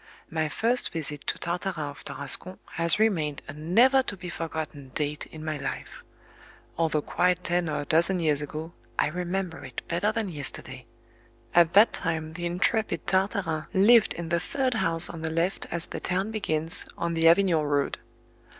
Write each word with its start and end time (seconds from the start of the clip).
MY 0.31 0.49
first 0.49 0.91
visit 0.91 1.27
to 1.27 1.37
Tartarin 1.37 1.91
of 1.91 2.03
Tarascon 2.03 2.57
has 2.71 2.97
remained 2.97 3.43
a 3.47 3.53
never 3.53 4.01
to 4.01 4.17
be 4.17 4.29
forgotten 4.29 4.89
date 4.95 5.27
in 5.27 5.45
my 5.45 5.57
life; 5.57 6.03
although 6.75 7.03
quite 7.03 7.43
ten 7.43 7.69
or 7.69 7.81
a 7.81 7.85
dozen 7.85 8.19
years 8.19 8.41
ago, 8.41 8.73
I 8.97 9.09
remember 9.09 9.63
it 9.63 9.87
better 9.87 10.11
than 10.11 10.29
yesterday. 10.29 10.87
At 11.53 11.73
that 11.73 11.93
time 11.93 12.33
the 12.33 12.47
intrepid 12.47 13.05
Tartarin 13.05 13.67
lived 13.75 14.13
in 14.15 14.29
the 14.29 14.39
third 14.39 14.73
house 14.73 15.07
on 15.07 15.21
the 15.21 15.29
left 15.29 15.67
as 15.69 15.85
the 15.85 15.99
town 15.99 16.31
begins, 16.31 16.87
on 16.97 17.13
the 17.13 17.27
Avignon 17.27 17.63
road. 17.65 17.99